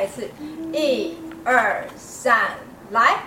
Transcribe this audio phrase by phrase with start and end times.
[0.00, 0.30] 来一次，
[0.72, 1.14] 一
[1.44, 2.34] 二三，
[2.90, 3.18] 来。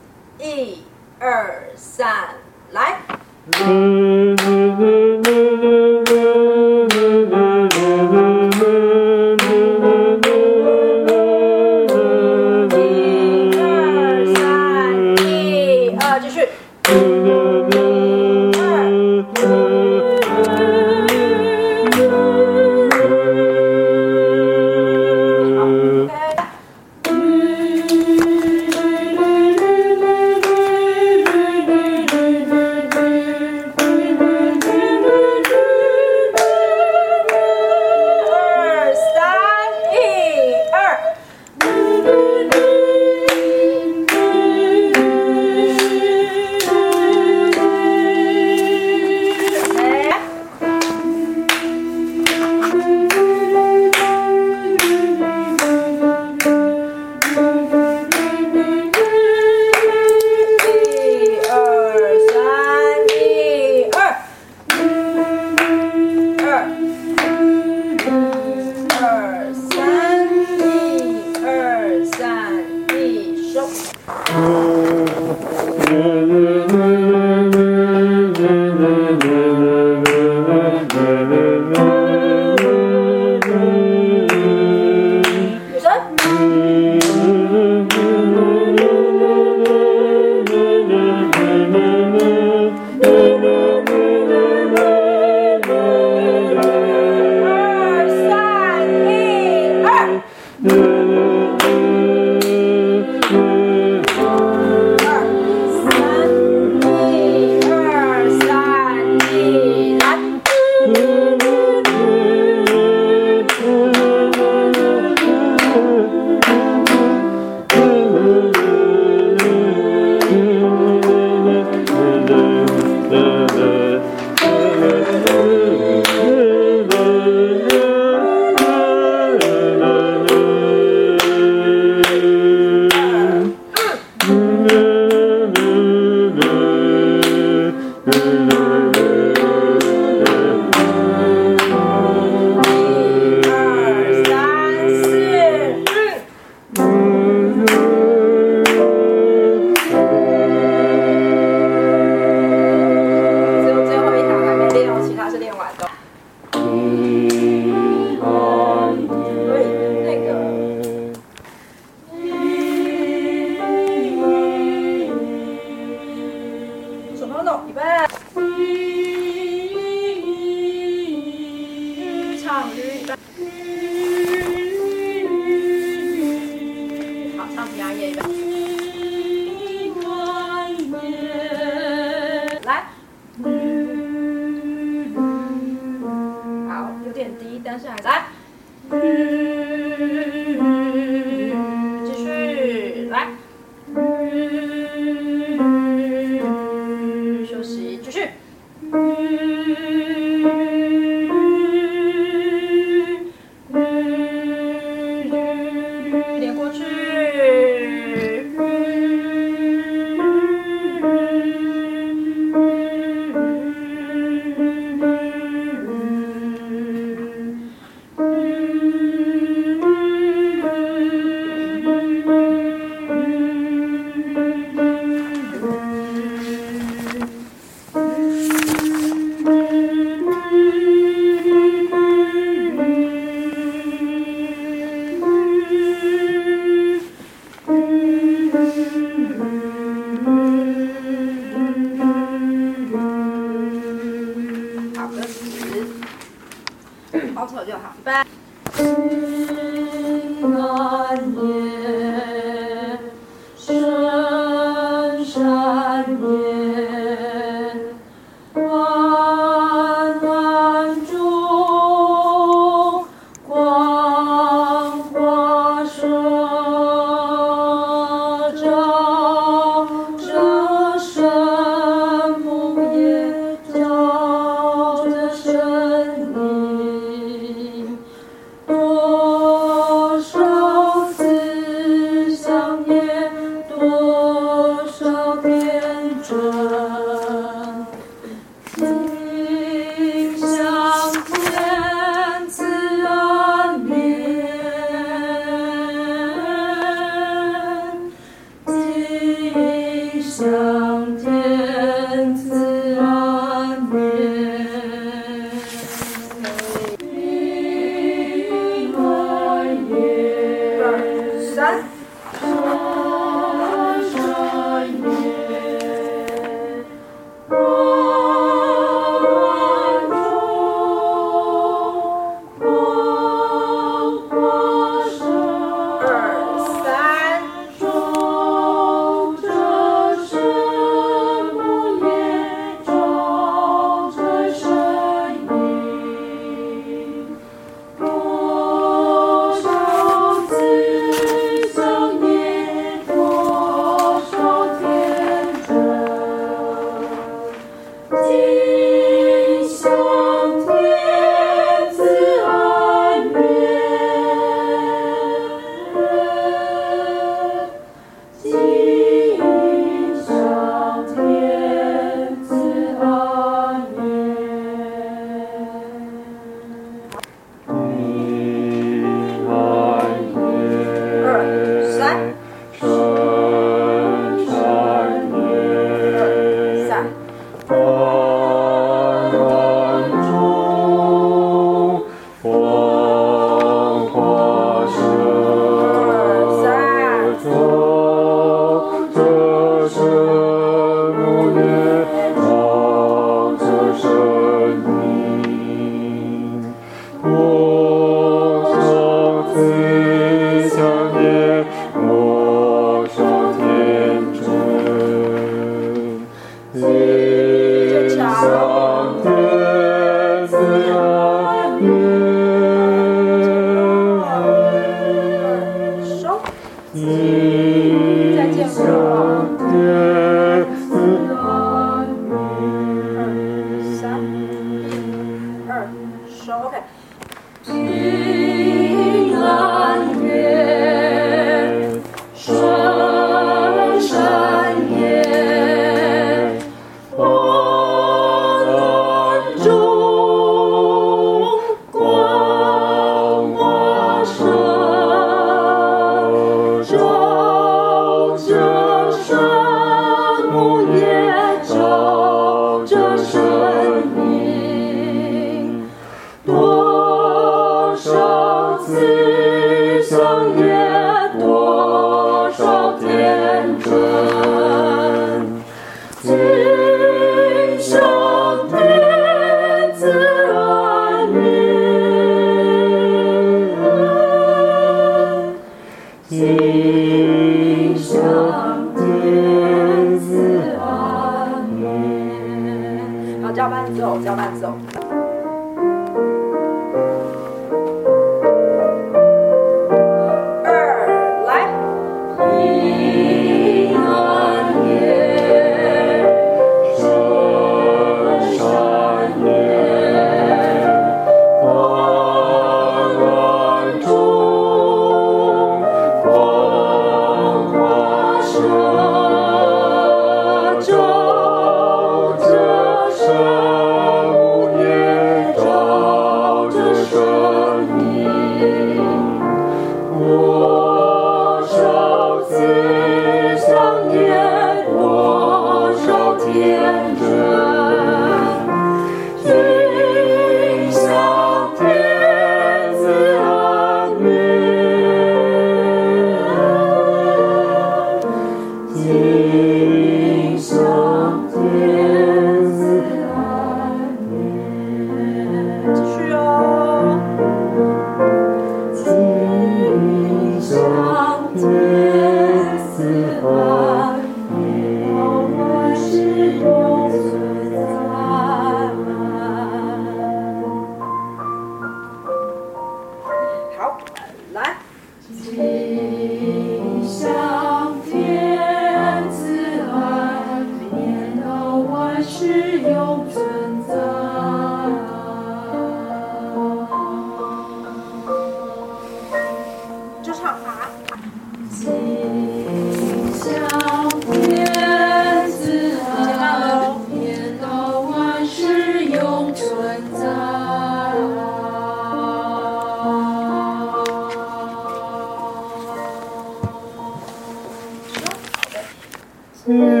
[599.77, 600.00] 再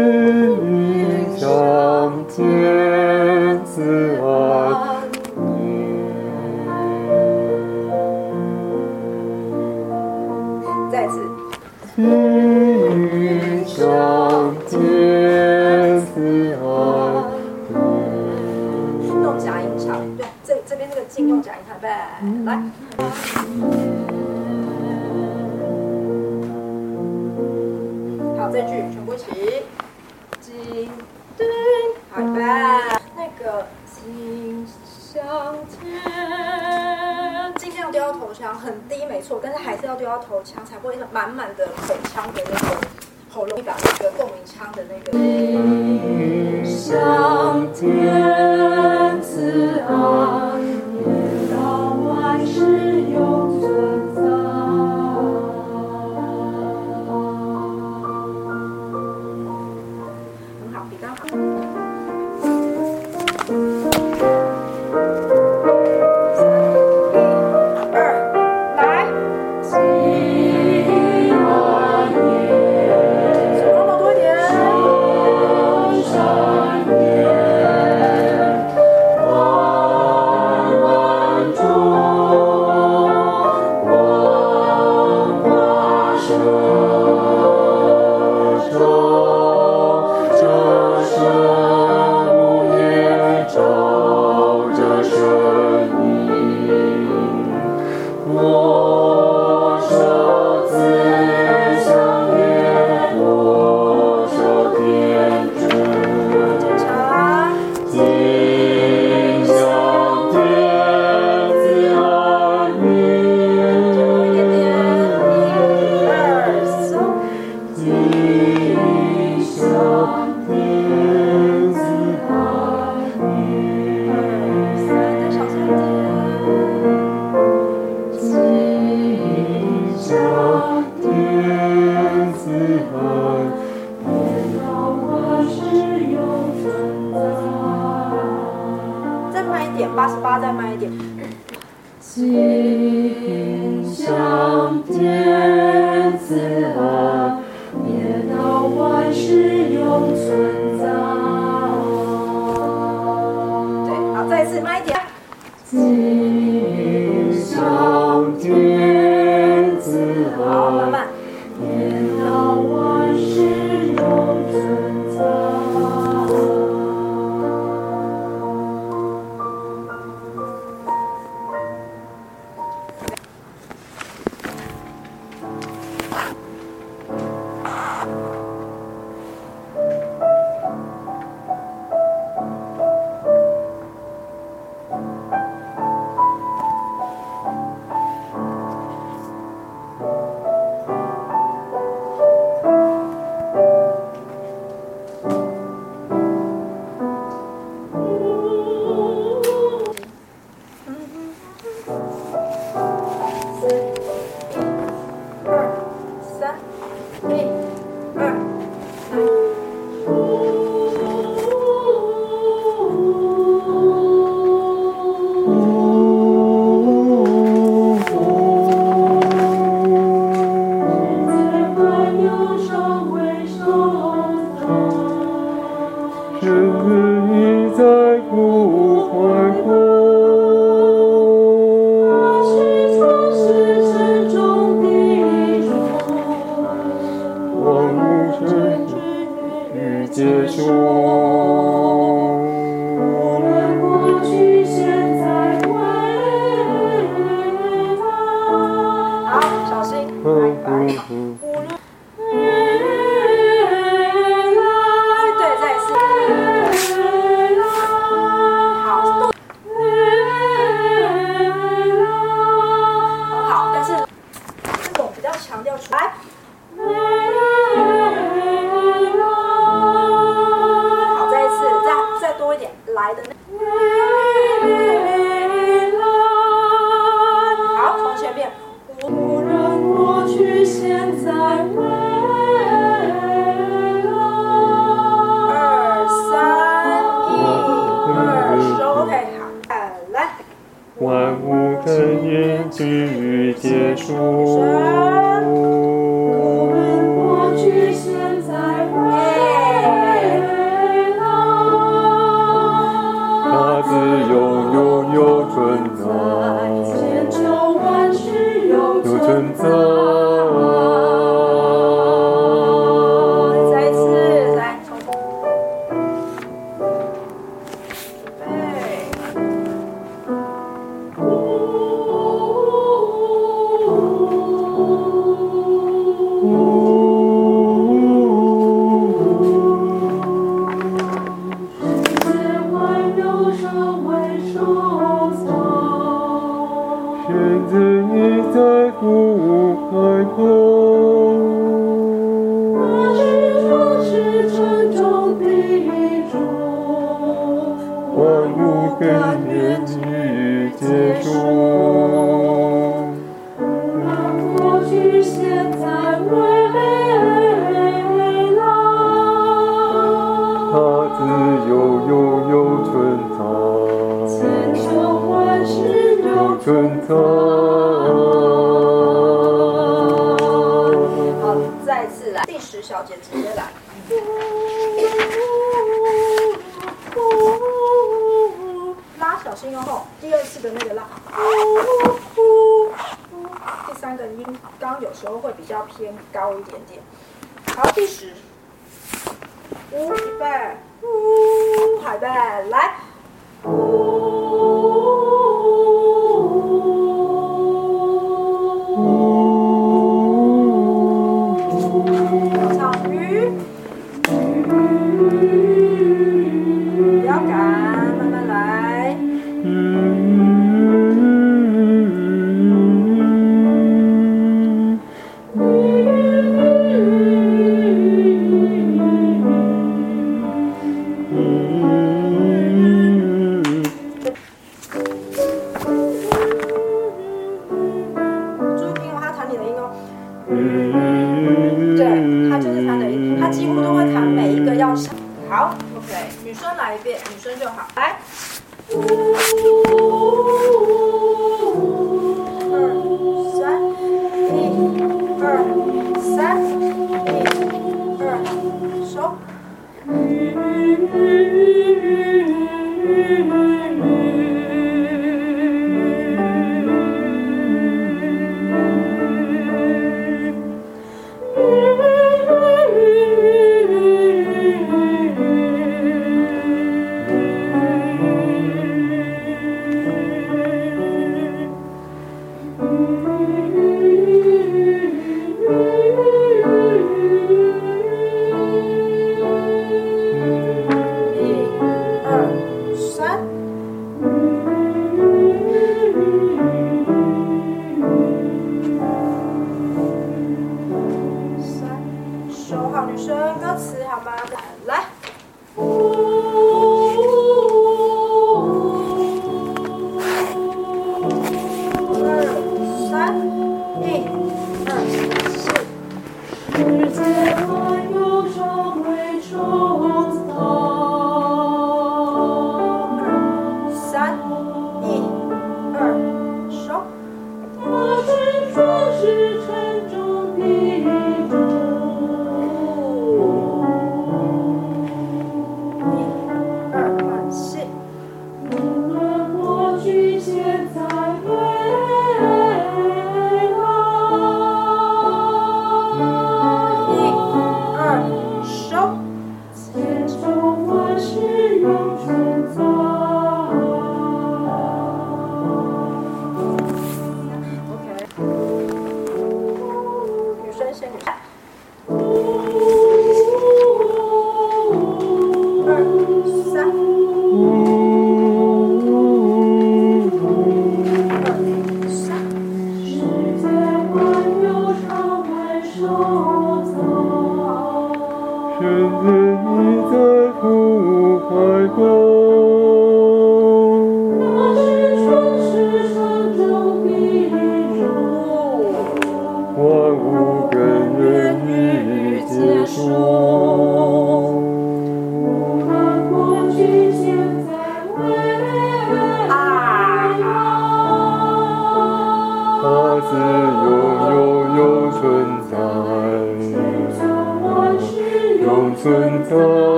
[431.95, 433.05] 对他就是他的
[433.39, 435.13] 他几乎都会谈每一个要上。
[435.49, 437.87] 好 ok 女生来一遍女生就好。
[437.95, 438.17] 来。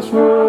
[0.00, 0.39] this world.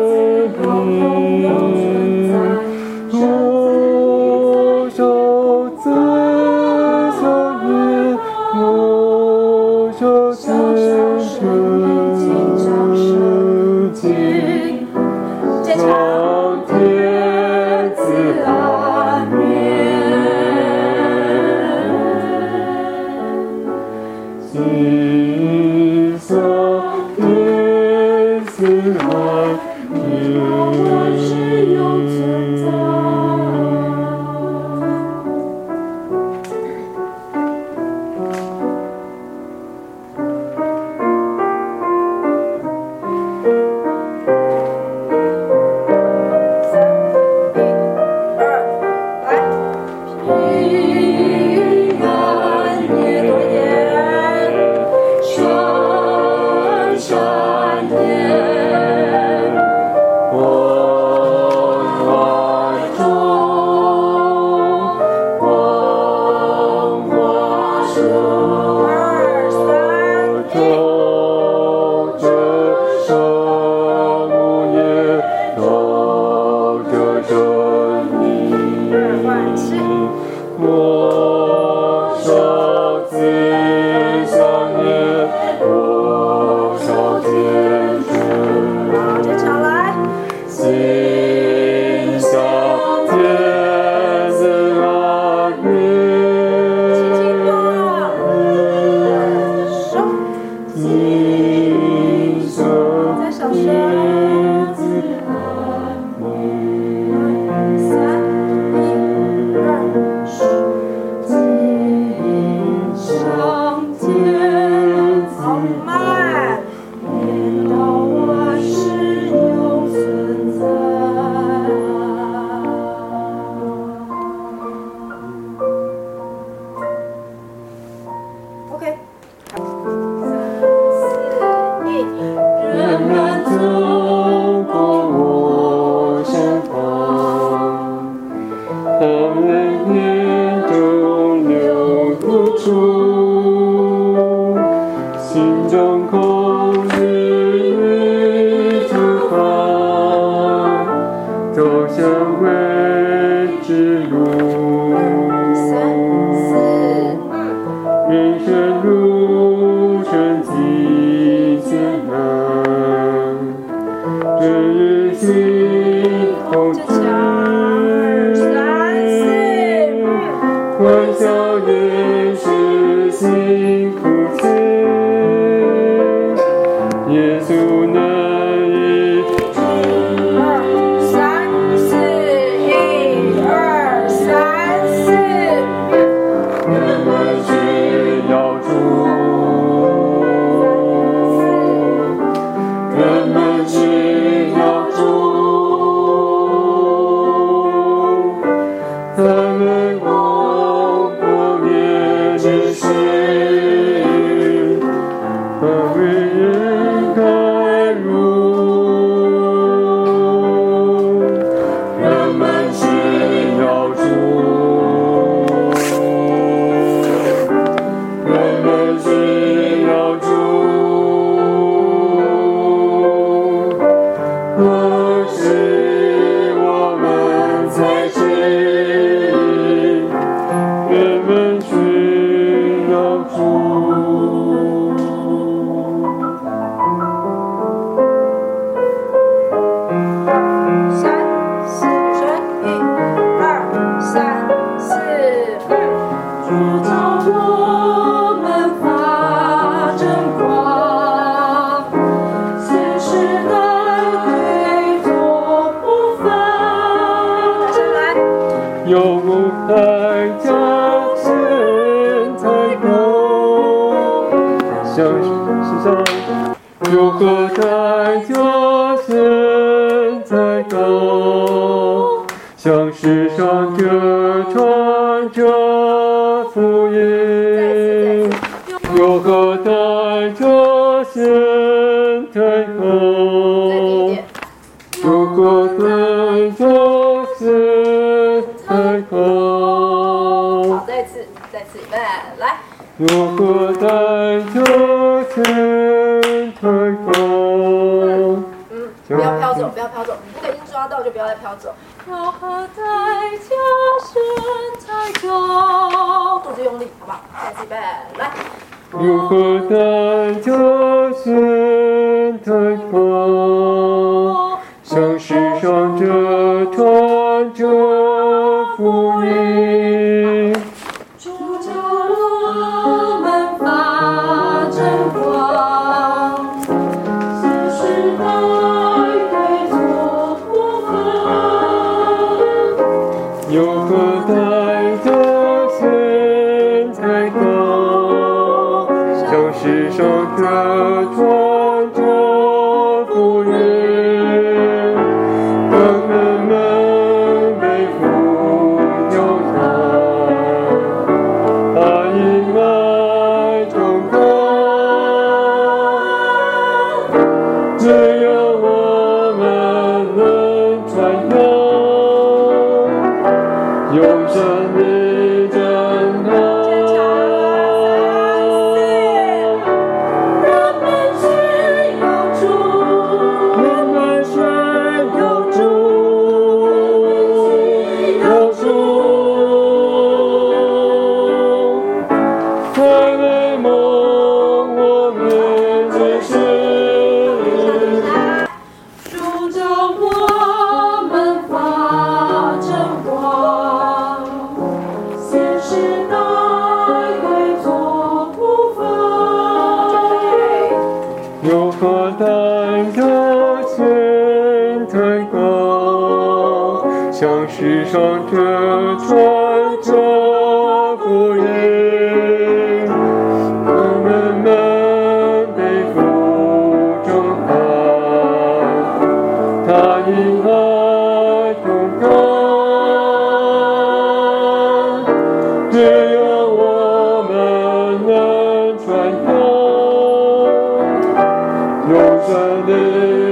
[431.91, 433.30] Your Sunday.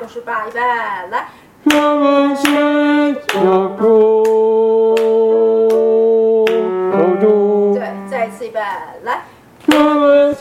[0.00, 0.60] 五十八一百
[1.12, 1.28] 来
[7.20, 7.80] 对
[8.10, 8.60] 再一次一百
[9.04, 9.22] 来
[9.70, 10.34] 对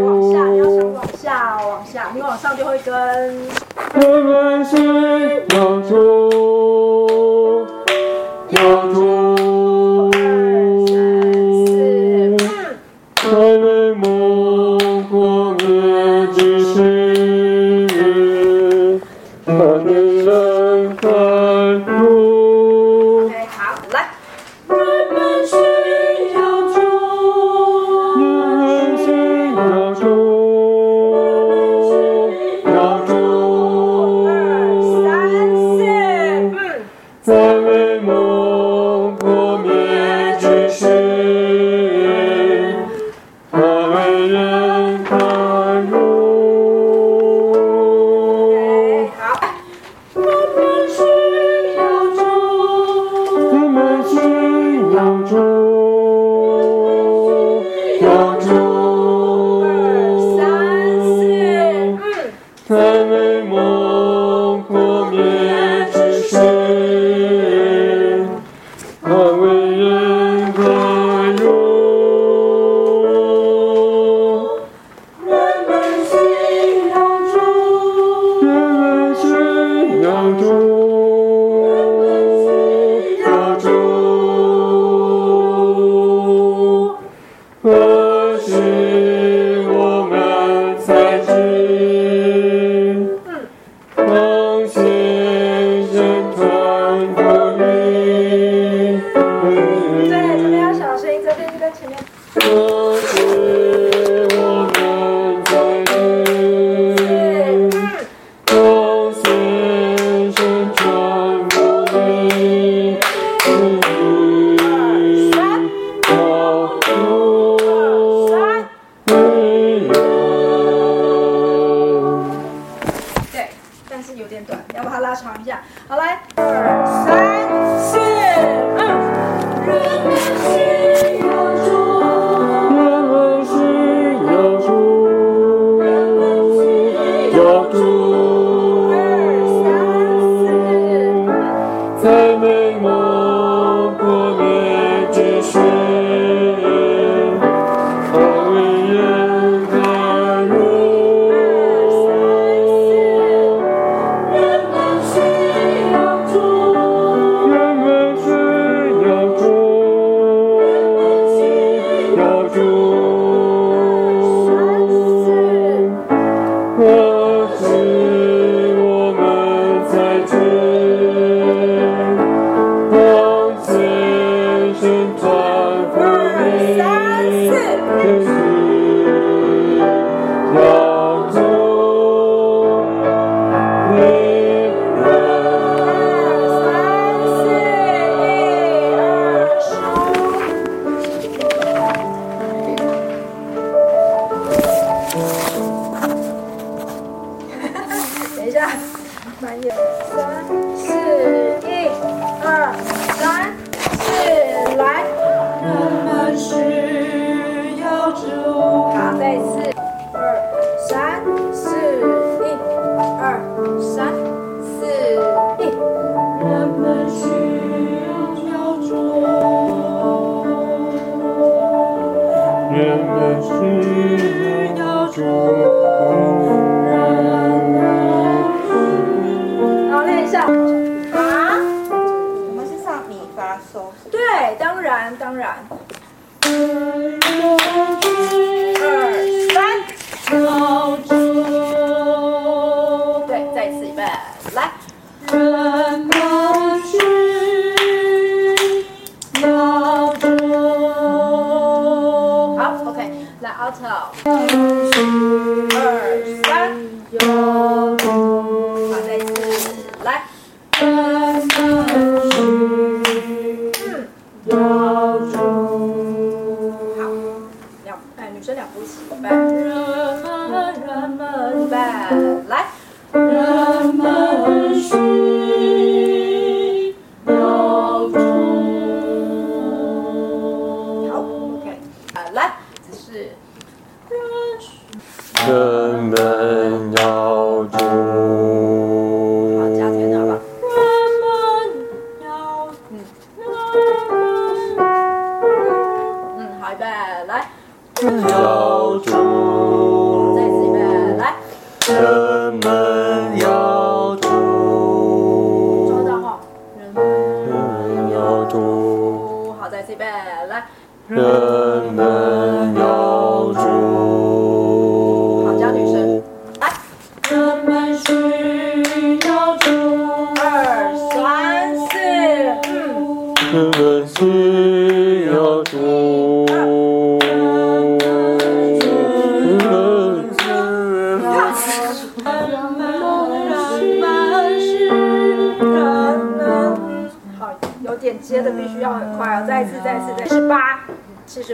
[0.00, 2.92] 往下你要想往下往下你往上就会跟。
[3.94, 4.00] 我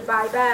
[0.09, 0.48] Bye bye.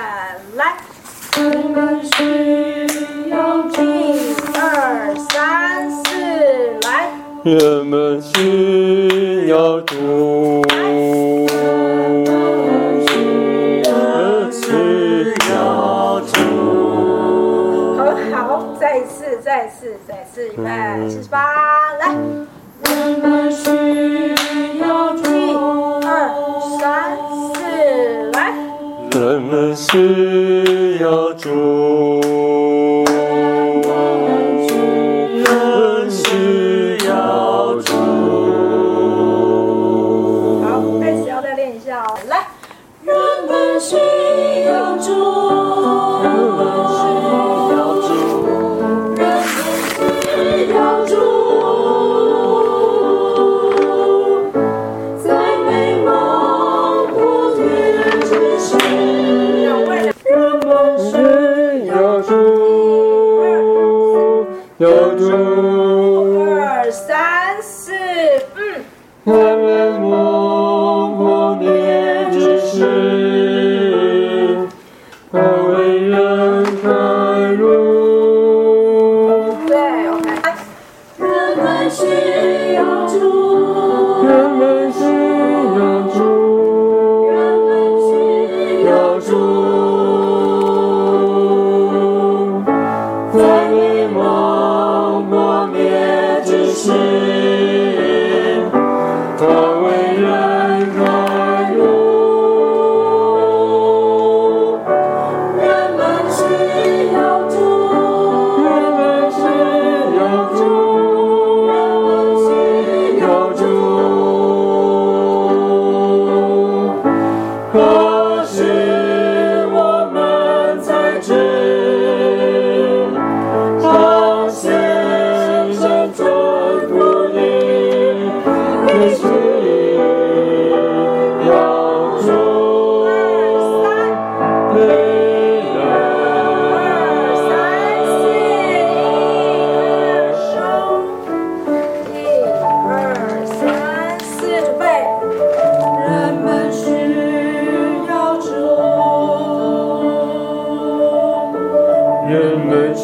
[29.95, 30.44] 们需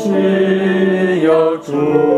[0.02, 2.09] 只有主。